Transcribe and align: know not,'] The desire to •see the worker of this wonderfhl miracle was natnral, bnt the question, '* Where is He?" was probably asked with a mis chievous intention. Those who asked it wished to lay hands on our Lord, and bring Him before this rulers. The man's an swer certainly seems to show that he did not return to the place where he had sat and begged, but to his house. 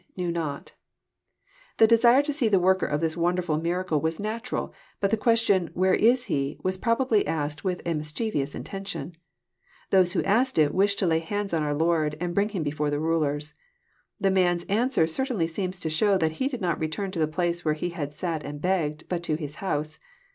know 0.17 0.31
not,'] 0.31 0.71
The 1.77 1.85
desire 1.85 2.23
to 2.23 2.31
•see 2.31 2.49
the 2.49 2.59
worker 2.59 2.87
of 2.87 3.01
this 3.01 3.13
wonderfhl 3.13 3.61
miracle 3.61 4.01
was 4.01 4.17
natnral, 4.17 4.71
bnt 4.99 5.09
the 5.11 5.15
question, 5.15 5.69
'* 5.71 5.73
Where 5.75 5.93
is 5.93 6.23
He?" 6.25 6.57
was 6.63 6.75
probably 6.79 7.27
asked 7.27 7.63
with 7.63 7.83
a 7.85 7.93
mis 7.93 8.11
chievous 8.11 8.55
intention. 8.55 9.13
Those 9.91 10.13
who 10.13 10.23
asked 10.23 10.57
it 10.57 10.73
wished 10.73 10.97
to 10.97 11.05
lay 11.05 11.19
hands 11.19 11.53
on 11.53 11.61
our 11.61 11.75
Lord, 11.75 12.17
and 12.19 12.33
bring 12.33 12.49
Him 12.49 12.63
before 12.63 12.89
this 12.89 12.97
rulers. 12.99 13.53
The 14.19 14.31
man's 14.31 14.63
an 14.63 14.89
swer 14.89 15.07
certainly 15.07 15.45
seems 15.45 15.79
to 15.81 15.89
show 15.91 16.17
that 16.17 16.31
he 16.41 16.47
did 16.47 16.61
not 16.61 16.79
return 16.79 17.11
to 17.11 17.19
the 17.19 17.27
place 17.27 17.63
where 17.63 17.75
he 17.75 17.89
had 17.91 18.11
sat 18.11 18.43
and 18.43 18.59
begged, 18.59 19.07
but 19.07 19.21
to 19.25 19.35
his 19.35 19.57
house. 19.57 19.99